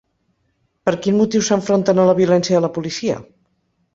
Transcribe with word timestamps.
Per 0.89 0.93
quin 1.03 1.15
motiu 1.19 1.43
s’enfronten 1.49 2.03
a 2.03 2.07
la 2.11 2.17
violència 2.21 2.57
de 2.59 2.65
la 2.67 2.73
policia? 2.81 3.21